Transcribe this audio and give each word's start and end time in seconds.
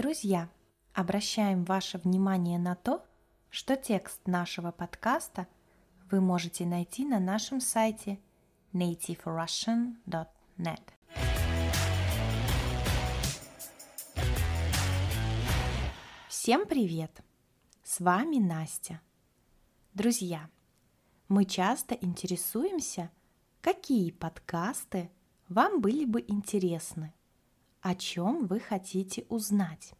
Друзья, 0.00 0.48
обращаем 0.94 1.64
ваше 1.64 1.98
внимание 1.98 2.58
на 2.58 2.74
то, 2.74 3.04
что 3.50 3.76
текст 3.76 4.26
нашего 4.26 4.70
подкаста 4.70 5.46
вы 6.10 6.22
можете 6.22 6.64
найти 6.64 7.04
на 7.04 7.20
нашем 7.20 7.60
сайте 7.60 8.18
nativerussian.net. 8.72 10.80
Всем 16.28 16.66
привет! 16.66 17.20
С 17.82 18.00
вами 18.00 18.38
Настя. 18.38 19.02
Друзья, 19.92 20.48
мы 21.28 21.44
часто 21.44 21.94
интересуемся, 21.94 23.10
какие 23.60 24.12
подкасты 24.12 25.10
вам 25.50 25.82
были 25.82 26.06
бы 26.06 26.24
интересны, 26.26 27.12
о 27.80 27.94
чем 27.94 28.46
вы 28.46 28.60
хотите 28.60 29.24
узнать. 29.28 29.94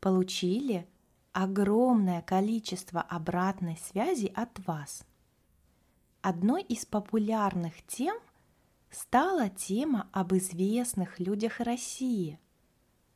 Получили 0.00 0.88
огромное 1.32 2.22
количество 2.22 3.02
обратной 3.02 3.76
связи 3.76 4.32
от 4.34 4.66
вас. 4.66 5.04
Одной 6.22 6.62
из 6.62 6.86
популярных 6.86 7.86
тем 7.86 8.18
стала 8.90 9.50
тема 9.50 10.08
об 10.12 10.34
известных 10.34 11.20
людях 11.20 11.60
России, 11.60 12.40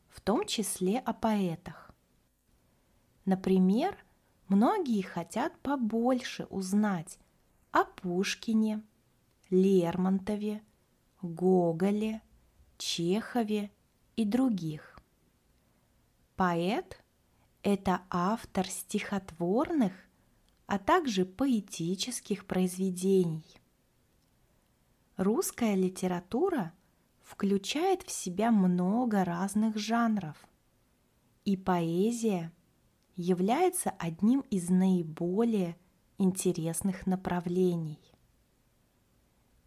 в 0.08 0.20
том 0.20 0.46
числе 0.46 0.98
о 0.98 1.12
поэтах. 1.12 1.94
Например, 3.24 3.96
многие 4.48 5.02
хотят 5.02 5.58
побольше 5.60 6.44
узнать 6.50 7.18
о 7.70 7.84
Пушкине, 7.84 8.82
Лермонтове, 9.48 10.62
Гоголе, 11.22 12.22
Чехове 12.80 13.70
и 14.16 14.24
других. 14.24 14.98
Поэт– 16.36 17.00
это 17.62 18.02
автор 18.10 18.66
стихотворных, 18.66 19.92
а 20.66 20.78
также 20.78 21.24
поэтических 21.24 22.46
произведений. 22.46 23.44
Русская 25.16 25.74
литература 25.74 26.72
включает 27.22 28.02
в 28.02 28.10
себя 28.10 28.50
много 28.50 29.24
разных 29.24 29.76
жанров, 29.76 30.36
и 31.44 31.56
поэзия– 31.56 32.52
является 33.20 33.90
одним 33.90 34.40
из 34.50 34.70
наиболее 34.70 35.76
интересных 36.16 37.06
направлений. 37.06 37.98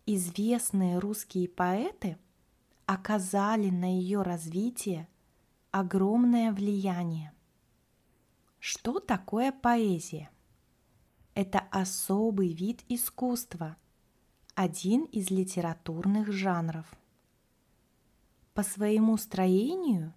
Известные 0.08 0.97
русские 0.97 1.47
поэты 1.47 2.17
оказали 2.86 3.70
на 3.70 3.86
ее 3.86 4.22
развитие 4.22 5.08
огромное 5.72 6.52
влияние. 6.52 7.34
Что 8.59 9.00
такое 9.00 9.52
поэзия? 9.52 10.30
Это 11.34 11.59
особый 11.72 12.53
вид 12.53 12.84
искусства, 12.90 13.78
один 14.56 15.06
из 15.06 15.30
литературных 15.30 16.31
жанров. 16.31 16.86
По 18.53 18.64
своему 18.64 19.18
строению 19.18 20.14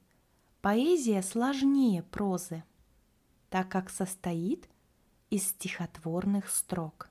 поэзия 0.60 1.22
сложнее 1.22 2.02
прозы– 2.02 2.64
так 3.50 3.70
как 3.70 3.90
состоит 3.90 4.68
из 5.30 5.48
стихотворных 5.48 6.50
строк, 6.50 7.08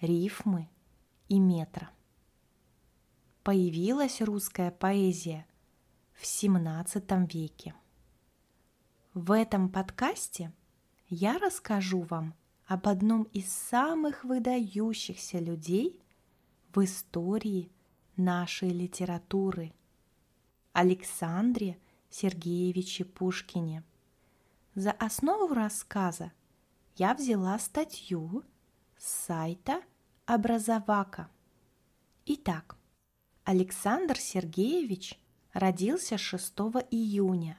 рифмы 0.00 0.68
и 1.28 1.38
метра. 1.38 1.90
Появилась 3.46 4.20
русская 4.20 4.72
поэзия 4.72 5.46
в 6.14 6.24
XVII 6.24 7.32
веке. 7.32 7.76
В 9.14 9.30
этом 9.30 9.68
подкасте 9.68 10.52
я 11.08 11.38
расскажу 11.38 12.00
вам 12.00 12.34
об 12.66 12.88
одном 12.88 13.22
из 13.22 13.48
самых 13.52 14.24
выдающихся 14.24 15.38
людей 15.38 16.02
в 16.74 16.82
истории 16.82 17.70
нашей 18.16 18.70
литературы– 18.70 19.72
Александре 20.72 21.78
Сергеевиче 22.10 23.04
Пушкине– 23.04 23.84
за 24.74 24.90
основу 24.90 25.54
рассказа 25.54 26.32
я 26.96 27.14
взяла 27.14 27.60
статью 27.60 28.42
с 28.98 29.06
сайта 29.06 29.82
Образовака. 30.24 31.30
Итак, 32.24 32.76
Александр 33.48 34.18
Сергеевич 34.18 35.20
родился 35.52 36.18
6 36.18 36.52
июня 36.90 37.56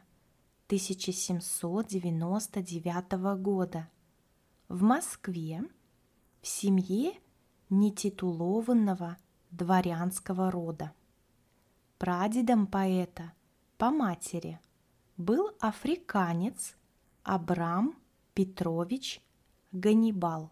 1799 0.65 3.13
года 3.41 3.87
в 4.67 4.81
Москве 4.81 5.63
в 6.41 6.47
семье 6.47 7.13
нетитулованного 7.69 9.17
дворянского 9.51 10.51
рода. 10.51 10.91
Прадедом 11.97 12.67
поэта 12.67 13.31
по 13.77 13.89
матери 13.89 14.59
был 15.15 15.55
африканец 15.61 16.75
Абрам 17.23 17.95
Петрович 18.33 19.21
Ганнибал, 19.71 20.51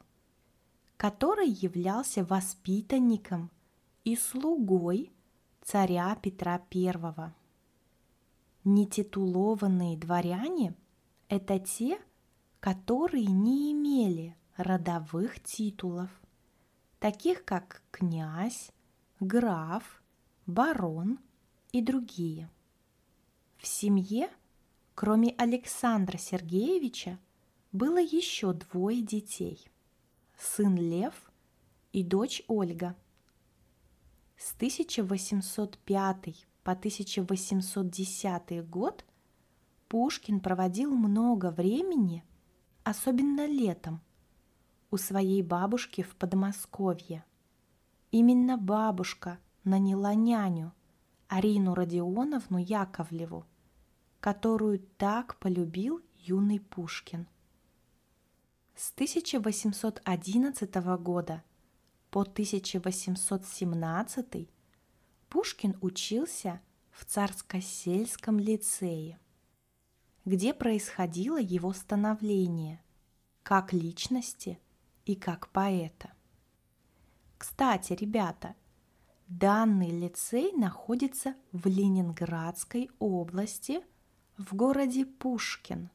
который 0.96 1.50
являлся 1.50 2.24
воспитанником 2.24 3.52
и 4.06 4.16
слугой 4.16 5.12
царя 5.66 6.16
Петра 6.16 6.66
I. 6.74 6.94
Нетитулованные 8.64 9.98
дворяне– 9.98 10.74
это 11.28 11.60
те, 11.60 12.00
которые 12.62 13.26
не 13.26 13.74
имели 13.74 14.38
родовых 14.56 15.44
титулов, 15.44 16.10
таких 17.00 17.44
как 17.44 17.84
князь, 17.92 18.72
граф, 19.20 20.02
барон 20.46 21.20
и 21.74 21.82
другие. 21.82 22.50
В 23.58 23.68
семье– 23.68 24.30
Кроме 24.96 25.32
Александра 25.38 26.18
Сергеевича 26.18 27.20
было 27.74 27.98
еще 27.98 28.54
двое 28.54 29.02
детей– 29.02 29.68
сын 30.38 30.74
Лев 30.78 31.30
и 31.92 32.02
дочь 32.02 32.42
Ольга. 32.48 32.96
С 34.38 34.54
1805 34.56 36.48
по 36.64 36.72
1810 36.72 38.70
год 38.70 39.06
Пушкин 39.88 40.40
проводил 40.40 40.96
много 40.96 41.52
времени, 41.52 42.24
особенно 42.84 43.46
летом, 43.46 44.02
у 44.92 44.98
своей 44.98 45.42
бабушки 45.42 46.02
в 46.02 46.16
Подмосковье. 46.16 47.24
Именно 48.12 48.58
бабушка 48.58 49.40
наняла 49.64 50.14
няню 50.14 50.74
Арину 51.28 51.74
Родионовну 51.74 52.58
Яковлеву– 52.58 53.46
которую 54.26 54.80
так 54.98 55.38
полюбил 55.38 56.02
юный 56.18 56.60
Пушкин. 56.60 57.28
С 58.74 58.92
1811 58.94 60.76
года 61.00 61.44
по 62.16 62.22
1817 62.22 64.50
Пушкин 65.28 65.78
учился 65.82 66.62
в 66.90 67.04
Царско-сельском 67.04 68.40
лицее, 68.40 69.20
где 70.24 70.54
происходило 70.54 71.38
его 71.38 71.74
становление 71.74 72.82
как 73.44 73.74
личности 73.74 74.62
и 75.04 75.16
как 75.16 75.50
поэта. 75.50 76.14
Кстати, 77.38 77.92
ребята, 77.92 78.56
данный 79.28 79.92
лицей 79.92 80.54
находится 80.54 81.36
в 81.52 81.68
Ленинградской 81.68 82.90
области– 82.98 83.84
в 84.38 84.56
городе 84.56 85.06
Пушкин, 85.06 85.90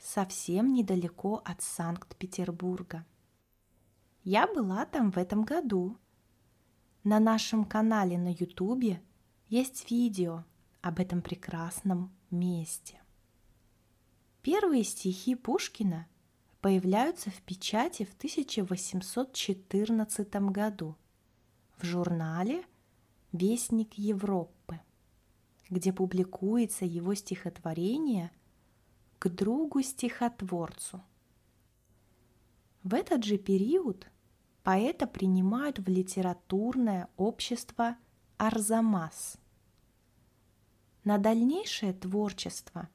совсем 0.00 0.72
недалеко 0.72 1.42
от 1.44 1.62
Санкт-Петербурга. 1.62 3.06
Я 4.24 4.46
была 4.46 4.84
там 4.86 5.12
в 5.12 5.18
этом 5.18 5.44
году. 5.44 5.98
На 7.04 7.20
нашем 7.20 7.64
канале 7.64 8.18
на 8.18 8.32
Ютубе 8.32 9.00
есть 9.48 9.90
видео 9.90 10.44
об 10.80 10.98
этом 10.98 11.22
прекрасном 11.22 12.12
месте. 12.30 13.00
Первые 14.42 14.84
стихи 14.84 15.36
Пушкина 15.36 16.06
появляются 16.60 17.30
в 17.30 17.40
печати 17.42 18.04
в 18.04 18.14
1814 18.14 20.34
году 20.50 20.96
в 21.76 21.84
журнале 21.84 22.64
«Вестник 23.32 23.94
Европы» 23.94 24.80
где 25.70 25.92
публикуется 25.92 26.84
его 26.84 27.14
стихотворение 27.14 28.30
к 29.18 29.28
другу-стихотворцу. 29.28 31.02
В 32.82 32.94
этот 32.94 33.24
же 33.24 33.38
период 33.38 34.06
поэта 34.64 35.06
принимают 35.06 35.78
в 35.78 35.88
литературное 35.88 37.08
общество 37.18 37.96
Арзамас. 38.38 39.36
На 41.04 41.18
дальнейшее 41.18 41.92
творчество 41.92 42.88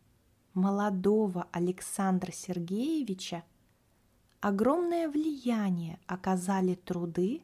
молодого 0.56 1.48
Александра 1.52 2.32
Сергеевича 2.32 3.44
огромное 4.42 5.08
влияние 5.08 6.00
оказали 6.08 6.74
труды 6.74 7.44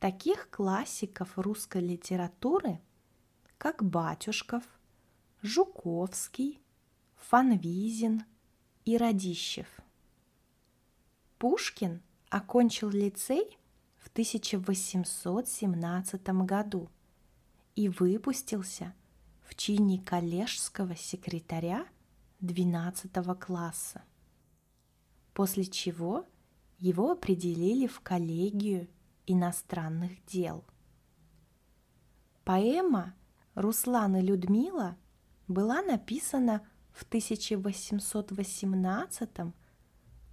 таких 0.00 0.48
классиков 0.48 1.38
русской 1.38 1.82
литературы, 1.82 2.80
как 3.58 3.84
Батюшков, 3.84 4.64
Жуковский, 5.42 6.58
Фанвизин 7.16 8.24
и 8.86 8.96
Радищев. 8.96 9.68
Пушкин 11.38 12.00
окончил 12.32 12.88
лицей 12.88 13.58
в 13.98 14.08
1817 14.08 16.28
году 16.46 16.88
и 17.76 17.90
выпустился 17.90 18.94
в 19.42 19.54
чине 19.54 20.00
коллежского 20.00 20.96
секретаря 20.96 21.86
12 22.40 23.12
класса, 23.38 24.02
после 25.34 25.66
чего 25.66 26.24
его 26.78 27.10
определили 27.10 27.86
в 27.86 28.00
коллегию 28.00 28.88
иностранных 29.26 30.24
дел. 30.24 30.64
Поэма 32.44 33.14
«Руслан 33.54 34.16
и 34.16 34.22
Людмила» 34.22 34.96
была 35.48 35.82
написана 35.82 36.66
в 36.92 37.04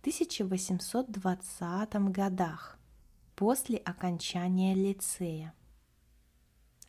1818-1820 0.04 2.12
годах 2.12 2.80
после 3.36 3.78
окончания 3.78 4.74
лицея. 4.74 5.54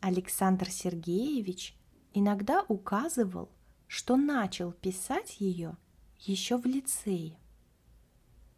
Александр 0.01 0.71
Сергеевич 0.71 1.77
иногда 2.15 2.65
указывал, 2.69 3.51
что 3.89 4.17
начал 4.17 4.71
писать 4.73 5.41
ее 5.41 5.77
еще 6.21 6.57
в 6.57 6.67
лицее. 6.67 7.37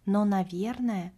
Но, 0.05 0.27
наверное, 0.27 1.15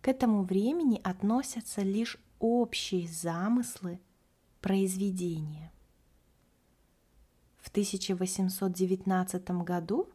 к 0.00 0.06
этому 0.08 0.44
времени 0.44 1.00
относятся 1.02 1.82
лишь 1.82 2.18
общие 2.38 3.08
замыслы 3.08 3.98
произведения. 4.60 5.72
В 7.58 7.68
1819 7.68 9.50
году 9.62 10.08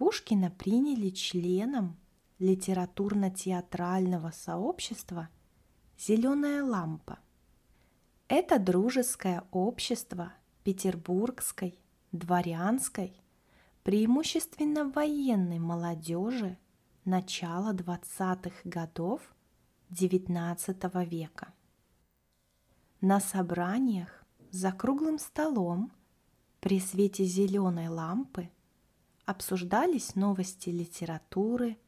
Пушкина 0.00 0.50
приняли 0.50 1.10
членом 1.10 1.98
литературно-театрального 2.38 4.30
сообщества 4.30 5.28
«Зеленая 5.98 6.64
лампа». 6.64 7.18
Это 8.26 8.58
дружеское 8.58 9.44
общество 9.50 10.32
петербургской, 10.64 11.78
дворянской, 12.12 13.20
преимущественно 13.82 14.88
военной 14.88 15.58
молодежи 15.58 16.56
начала 17.04 17.74
20-х 17.74 18.56
годов 18.64 19.20
XIX 19.90 21.04
века. 21.04 21.52
На 23.02 23.20
собраниях 23.20 24.24
за 24.50 24.72
круглым 24.72 25.18
столом 25.18 25.92
при 26.60 26.80
свете 26.80 27.24
зеленой 27.24 27.88
лампы 27.88 28.48
обсуждались 29.30 30.16
новости 30.16 30.70
литературы, 30.70 31.78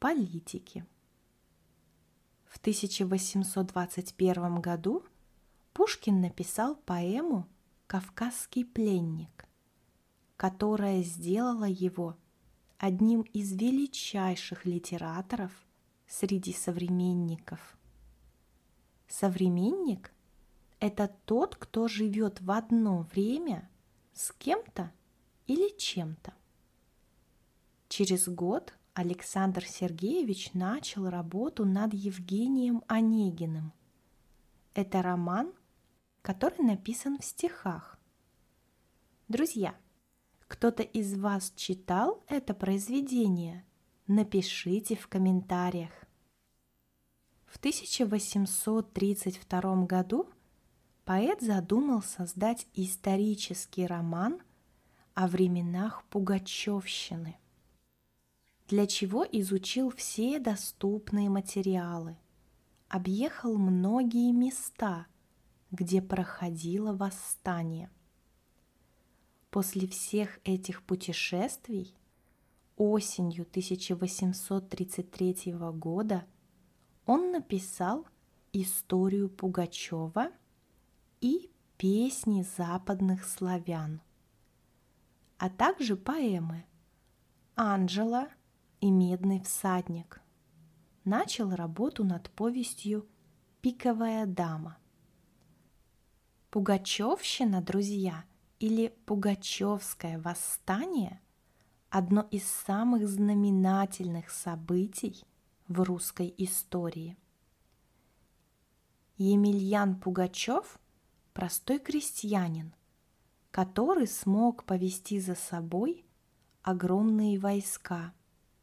политики. 0.00 0.84
В 2.44 2.58
1821 2.58 4.60
году 4.60 5.04
Пушкин 5.74 6.20
написал 6.20 6.74
поэму 6.74 7.46
«Кавказский 7.86 8.64
пленник», 8.64 9.46
которая 10.36 11.04
сделала 11.04 11.68
его 11.68 12.16
одним 12.78 13.20
из 13.20 13.52
величайших 13.52 14.66
литераторов 14.66 15.52
среди 16.08 16.52
современников. 16.52 17.78
Современник– 19.06 20.12
это 20.80 21.14
тот, 21.26 21.54
кто 21.54 21.86
живет 21.86 22.40
в 22.40 22.50
одно 22.50 23.06
время 23.14 23.70
с 24.12 24.32
кем-то 24.32 24.90
или 25.46 25.68
чем-то. 25.78 26.34
Через 27.94 28.26
год 28.26 28.72
Александр 28.94 29.66
Сергеевич 29.66 30.54
начал 30.54 31.10
работу 31.10 31.66
над 31.66 31.92
Евгением 31.92 32.82
Онегиным. 32.88 33.74
Это 34.72 35.02
роман, 35.02 35.52
который 36.22 36.64
написан 36.64 37.18
в 37.18 37.24
стихах. 37.26 38.00
Друзья, 39.28 39.76
кто-то 40.48 40.82
из 40.82 41.18
вас 41.18 41.52
читал 41.54 42.24
это 42.28 42.54
произведение? 42.54 43.66
Напишите 44.06 44.96
в 44.96 45.06
комментариях. 45.06 45.92
В 47.44 47.58
1832 47.58 49.84
году 49.84 50.30
поэт 51.04 51.42
задумал 51.42 52.00
создать 52.00 52.66
исторический 52.72 53.86
роман 53.86 54.40
о 55.12 55.28
временах 55.28 56.04
Пугачевщины, 56.08 57.36
для 58.72 58.86
чего 58.86 59.26
изучил 59.30 59.90
все 59.90 60.38
доступные 60.38 61.28
материалы, 61.28 62.16
объехал 62.88 63.58
многие 63.58 64.32
места, 64.32 65.08
где 65.70 66.00
проходило 66.00 66.94
восстание. 66.94 67.90
После 69.50 69.86
всех 69.86 70.40
этих 70.44 70.82
путешествий 70.84 71.94
осенью 72.76 73.42
1833 73.42 75.52
года 75.74 76.24
он 77.04 77.30
написал 77.30 78.06
историю 78.54 79.28
Пугачева– 79.28 80.30
и 81.20 81.50
песни 81.76 82.42
западных 82.56 83.26
славян, 83.26 84.00
а 85.36 85.50
также 85.50 85.94
поэмы 85.94 86.64
«Анжела» 87.54 88.30
и 88.82 88.90
«Медный 88.90 89.40
всадник». 89.40 90.20
Начал 91.04 91.54
работу 91.54 92.04
над 92.04 92.28
повестью 92.30 93.08
«Пиковая 93.60 94.26
дама». 94.26 94.76
Пугачевщина, 96.50 97.62
друзья, 97.62 98.24
или 98.58 98.88
Пугачевское 99.06 100.20
восстание– 100.20 101.20
одно 101.90 102.26
из 102.32 102.44
самых 102.44 103.08
знаменательных 103.08 104.30
событий 104.30 105.22
в 105.68 105.80
русской 105.82 106.34
истории. 106.36 107.16
Емельян 109.16 110.00
Пугачев 110.00 110.80
простой 111.34 111.78
крестьянин, 111.78 112.74
который 113.52 114.08
смог 114.08 114.64
повести 114.64 115.20
за 115.20 115.36
собой 115.36 116.04
огромные 116.62 117.38
войска 117.38 118.12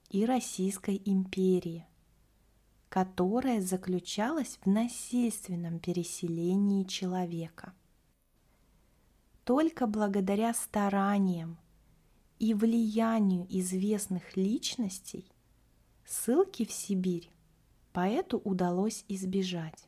и 0.09 0.25
Российской 0.25 0.99
империи, 1.05 1.85
которое 2.89 3.61
заключалось 3.61 4.57
в 4.63 4.65
насильственном 4.67 5.79
переселении 5.79 6.85
человека. 6.85 7.73
Только 9.43 9.85
благодаря 9.85 10.55
стараниям 10.55 11.59
и 12.39 12.55
влиянию 12.55 13.45
известных 13.47 14.35
личностей 14.35 15.31
ссылки 16.03 16.65
в 16.65 16.71
Сибирь 16.71 17.31
поэту 17.93 18.39
удалось 18.39 19.05
избежать. 19.07 19.86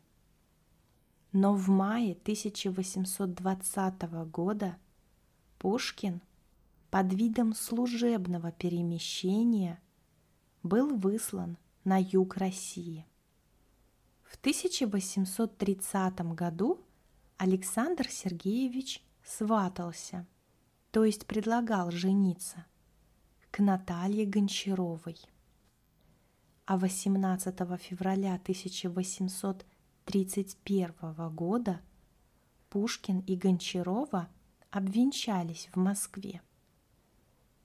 Но 1.32 1.54
в 1.54 1.70
мае 1.70 2.14
1820 2.14 4.02
года 4.32 4.78
Пушкин 5.60 6.22
под 6.90 7.14
видом 7.14 7.54
служебного 7.54 8.52
перемещения 8.52 9.80
был 10.64 10.96
выслан 10.96 11.58
на 11.84 12.02
юг 12.02 12.38
России. 12.38 13.06
В 14.24 14.38
1830 14.38 16.20
году 16.34 16.80
Александр 17.38 18.10
Сергеевич 18.10 19.04
сватался, 19.24 20.26
то 20.92 21.04
есть 21.06 21.28
предлагал 21.28 21.92
жениться, 21.92 22.66
к 23.52 23.60
Наталье 23.60 24.26
Гончаровой. 24.26 25.18
А 26.66 26.78
18 26.78 27.56
февраля 27.80 28.38
1831 30.10 31.30
года 31.36 31.82
Пушкин 32.72 33.20
и 33.20 33.36
Гончарова 33.36 34.28
обвенчались 34.72 35.70
в 35.72 35.76
Москве. 35.76 36.42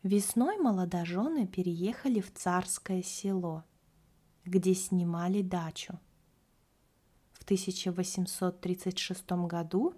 Весной 0.03 0.59
молодожены 0.59 1.47
переехали 1.47 2.21
в 2.21 2.31
Царское 2.35 3.03
село, 3.03 3.65
где 4.45 4.75
снимали 4.75 5.41
дачу. 5.41 5.99
В 7.33 7.45
1836 7.45 9.31
году 9.49 9.95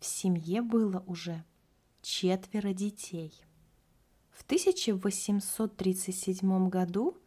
в 0.00 0.06
семье 0.06 0.62
было 0.62 1.04
уже 1.06 1.44
четверо 2.00 2.72
детей. 2.72 3.34
В 4.30 4.42
1837 4.44 6.68
году 6.70 7.18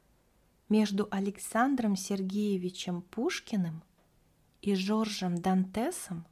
между 0.68 1.08
Александром 1.12 1.96
Сергеевичем 1.96 3.04
Пушкиным 3.04 3.84
и 4.62 4.76
Жоржем 4.76 5.42
Дантесом 5.42 6.28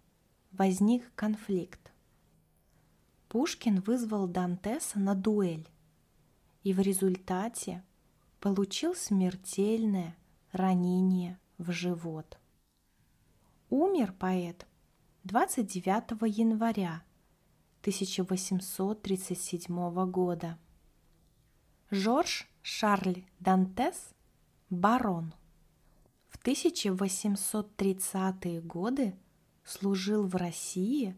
возник 0.51 1.11
конфликт. 1.15 1.91
Пушкин 3.29 3.79
вызвал 3.81 4.27
Дантеса 4.27 4.99
на 4.99 5.15
дуэль, 5.15 5.67
и 6.63 6.73
в 6.73 6.79
результате 6.79 7.83
получил 8.39 8.93
смертельное 8.95 10.15
ранение 10.51 11.39
в 11.57 11.71
живот. 11.71 12.37
Умер 13.69 14.13
поэт 14.17 14.65
29 15.23 16.37
января 16.37 17.03
1837 17.81 20.11
года. 20.11 20.57
Жорж 21.91 22.47
Шарль 22.61 23.23
Дантес– 23.39 24.13
барон. 24.69 25.33
В 26.35 26.39
1830-е 26.45 28.61
годы 28.61 29.15
служил 29.63 30.27
в 30.27 30.35
России 30.35 31.17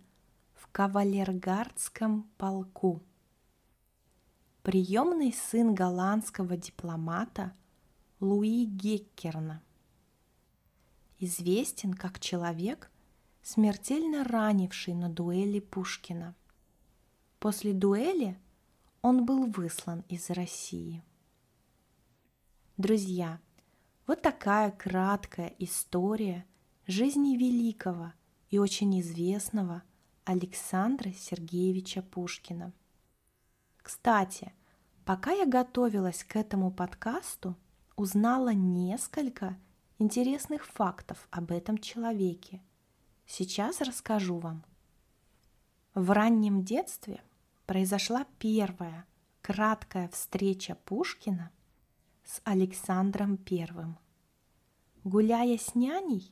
в 0.54 0.68
кавалергардском 0.72 2.30
полку– 2.38 3.02
приемный 4.68 5.32
сын 5.32 5.74
голландского 5.74 6.58
дипломата 6.58 7.56
Луи 8.20 8.66
Геккерна. 8.66 9.64
Известен 11.20 11.94
как 11.94 12.20
человек, 12.20 12.92
смертельно 13.42 14.26
ранивший 14.26 14.94
на 14.94 15.08
дуэли 15.08 15.62
Пушкина. 15.62 16.36
После 17.40 17.72
дуэли 17.72 18.38
он 19.02 19.26
был 19.26 19.46
выслан 19.46 20.04
из 20.10 20.30
России. 20.32 21.02
Друзья, 22.76 23.40
вот 24.08 24.22
такая 24.22 24.72
краткая 24.72 25.54
история 25.60 26.46
жизни 26.88 27.38
великого 27.38 28.14
и 28.50 28.58
очень 28.58 29.00
известного 29.02 29.84
Александра 30.24 31.12
Сергеевича 31.12 32.02
Пушкина. 32.02 32.74
Кстати, 33.84 34.54
Пока 35.08 35.32
я 35.32 35.46
готовилась 35.46 36.26
к 36.26 36.36
этому 36.36 36.70
подкасту, 36.70 37.56
узнала 37.96 38.50
несколько 38.50 39.58
интересных 40.00 40.66
фактов 40.66 41.30
об 41.32 41.54
этом 41.54 41.78
человеке. 41.78 42.62
Сейчас 43.26 43.80
расскажу 43.80 44.38
вам. 44.38 44.66
В 45.94 46.12
раннем 46.12 46.66
детстве 46.66 47.22
произошла 47.66 48.26
первая 48.38 49.06
краткая 49.42 50.10
встреча 50.10 50.76
Пушкина 50.84 51.52
с 52.28 52.40
Александром 52.44 53.38
Первым. 53.38 53.98
Гуляя 55.04 55.58
с 55.58 55.74
няней, 55.74 56.32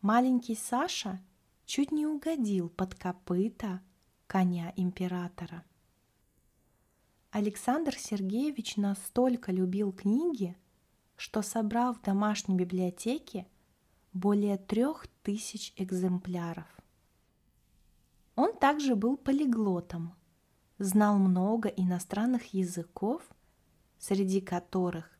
маленький 0.00 0.54
Саша 0.54 1.20
чуть 1.66 1.92
не 1.92 2.06
угодил 2.06 2.70
под 2.70 2.94
копыта 2.94 3.82
коня 4.26 4.72
императора– 4.76 5.62
Александр 7.38 7.94
Сергеевич 7.98 8.78
настолько 8.78 9.52
любил 9.52 9.92
книги, 9.92 10.56
что 11.16 11.42
собрал 11.42 11.92
в 11.92 12.00
домашней 12.00 12.54
библиотеке 12.54 13.46
более 14.14 14.56
трех 14.56 15.06
тысяч 15.22 15.74
экземпляров. 15.76 16.64
Он 18.36 18.56
также 18.56 18.96
был 18.96 19.18
полиглотом, 19.18 20.14
знал 20.78 21.18
много 21.18 21.68
иностранных 21.68 22.54
языков, 22.54 23.22
среди 23.98 24.40
которых 24.40 25.15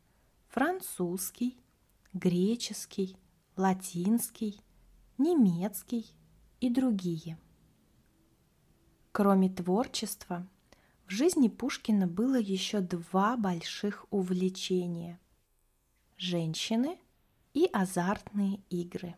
французский, 0.57 1.55
греческий, 2.15 3.15
латинский, 3.59 4.59
немецкий 5.19 6.07
и 6.61 6.71
другие. 6.71 7.39
Кроме 9.13 9.51
творчества– 9.51 10.49
в 11.07 11.11
жизни 11.11 11.49
Пушкина 11.49 12.07
было 12.07 12.37
еще 12.41 12.81
два 12.81 13.37
больших 13.37 14.07
увлечения– 14.11 15.21
женщины 16.17 16.99
и 17.53 17.69
азартные 17.71 18.61
игры. 18.71 19.15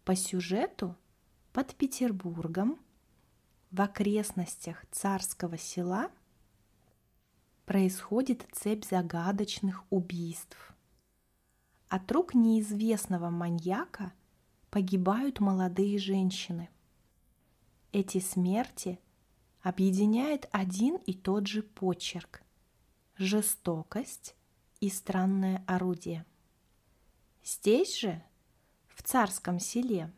По 0.04 0.14
сюжету 0.14 0.94
под 1.52 1.74
Петербургом 1.74 2.78
в 3.74 3.80
окрестностях 3.80 4.84
царского 4.92 5.58
села 5.58 6.08
происходит 7.64 8.46
цепь 8.52 8.84
загадочных 8.84 9.82
убийств. 9.90 10.72
От 11.88 12.12
рук 12.12 12.34
неизвестного 12.34 13.30
маньяка 13.30 14.12
погибают 14.70 15.40
молодые 15.40 15.98
женщины. 15.98 16.68
Эти 17.90 18.20
смерти 18.20 19.00
объединяет 19.60 20.48
один 20.52 20.94
и 20.94 21.12
тот 21.12 21.48
же 21.48 21.64
почерк– 21.64 22.44
жестокость 23.16 24.36
и 24.78 24.88
странное 24.88 25.64
орудие. 25.66 26.24
Здесь 27.42 27.98
же, 27.98 28.22
в 28.94 29.02
царском 29.02 29.58
селе, 29.58 30.12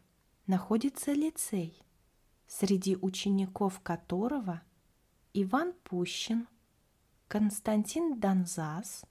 находится 0.47 1.15
лицей, 1.15 1.86
среди 2.47 2.97
учеников 2.97 3.81
которого 3.81 4.63
Иван 5.35 5.75
Пущин, 5.85 6.49
Константин 7.29 8.19
Донзас, 8.19 9.05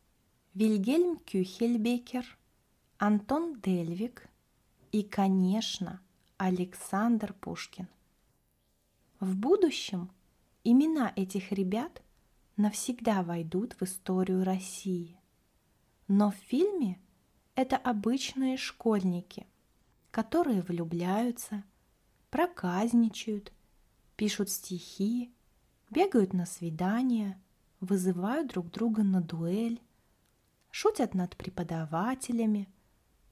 Вильгельм 0.53 1.17
Кюхельбекер, 1.17 2.37
Антон 2.97 3.59
Дельвик 3.59 4.27
и, 4.91 5.03
конечно, 5.03 6.01
Александр 6.37 7.33
Пушкин. 7.33 7.87
В 9.19 9.35
будущем 9.35 10.09
имена 10.63 11.11
этих 11.15 11.51
ребят 11.51 12.01
навсегда 12.57 13.21
войдут 13.21 13.73
в 13.73 13.83
историю 13.83 14.43
России. 14.43 15.19
Но 16.07 16.31
в 16.31 16.35
фильме 16.35 16.99
это 17.55 17.77
обычные 17.77 18.57
школьники, 18.57 19.45
которые 20.11 20.61
влюбляются, 20.61 21.63
проказничают, 22.35 23.53
пишут 24.17 24.49
стихи, 24.49 25.31
бегают 25.89 26.33
на 26.33 26.45
свидания, 26.45 27.41
вызывают 27.79 28.49
друг 28.49 28.69
друга 28.71 29.03
на 29.03 29.21
дуэль, 29.21 29.81
шутят 30.69 31.13
над 31.13 31.37
преподавателями, 31.37 32.67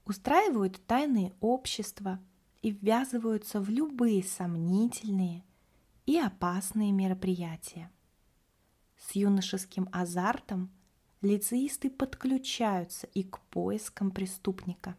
устраивают 0.06 0.80
тайные 0.88 1.34
общества 1.42 2.18
и 2.62 2.72
ввязываются 2.72 3.60
в 3.60 3.70
любые 3.70 4.24
сомнительные– 4.24 5.44
и 6.06 6.18
опасные 6.18 6.94
мероприятия. 6.94 7.92
С 8.98 9.16
юношеским 9.16 9.90
азартом 9.92 10.72
лицеисты 11.22 11.90
подключаются 11.90 13.08
и 13.08 13.24
к 13.24 13.40
поискам 13.50 14.12
преступника. 14.12 14.96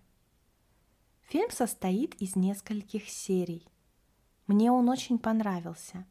Фильм 1.22 1.50
состоит 1.50 2.14
из 2.16 2.36
нескольких 2.36 3.08
серий. 3.08 3.66
Мне 4.46 4.70
он 4.70 4.88
очень 4.88 5.18
понравился. 5.18 6.06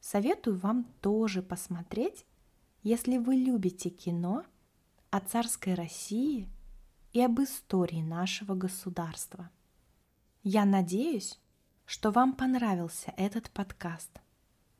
Советую 0.00 0.56
вам 0.56 0.84
тоже 1.00 1.42
посмотреть, 1.42 2.26
если 2.82 3.16
вы 3.18 3.36
любите 3.36 3.90
кино 3.90 4.44
о 5.10 5.20
царской 5.20 5.74
России 5.74 6.48
и 7.12 7.20
об 7.20 7.40
истории 7.40 8.02
нашего 8.02 8.54
государства. 8.54 9.50
Я 10.42 10.64
надеюсь, 10.64 11.40
что 11.86 12.10
вам 12.10 12.34
понравился 12.34 13.12
этот 13.16 13.50
подкаст. 13.50 14.20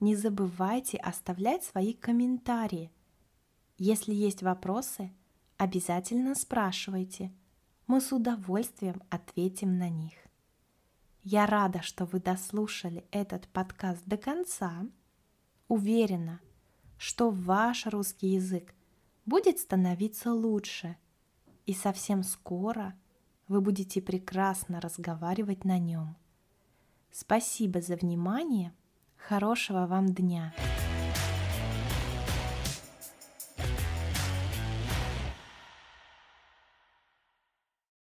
Не 0.01 0.15
забывайте 0.15 0.99
оставлять 0.99 1.65
свои 1.65 1.95
комментарии. 1.95 2.93
Если 3.79 4.13
есть 4.13 4.43
вопросы, 4.43 5.13
обязательно 5.57 6.35
спрашивайте. 6.35 7.33
Мы 7.87 8.01
с 8.01 8.13
удовольствием 8.13 9.03
ответим 9.11 9.79
на 9.79 9.89
них. 9.89 10.26
Я 11.29 11.47
рада, 11.47 11.83
что 11.83 12.05
вы 12.05 12.21
дослушали 12.21 13.05
этот 13.11 13.49
подкаст 13.49 14.05
до 14.07 14.17
конца. 14.17 14.87
Уверена, 15.67 16.39
что 16.99 17.31
ваш 17.31 17.87
русский 17.87 18.29
язык 18.29 18.73
будет 19.25 19.59
становиться 19.59 20.33
лучше, 20.33 20.97
и 21.65 21.75
совсем 21.75 22.23
скоро 22.23 22.95
вы 23.49 23.61
будете 23.61 24.01
прекрасно 24.01 24.81
разговаривать 24.81 25.65
на 25.65 25.81
нем. 25.81 26.17
Спасибо 27.11 27.81
за 27.81 27.97
внимание. 27.97 28.73
Хорошего 29.17 29.89
вам 29.89 30.07
дня! 30.07 30.55